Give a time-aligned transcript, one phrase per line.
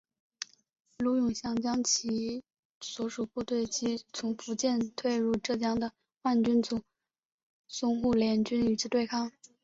[0.97, 2.43] 卢永祥则将其
[2.79, 5.93] 所属部队及从福建退入浙江的
[6.23, 6.79] 皖军组
[7.67, 9.31] 成淞沪联军与之对抗。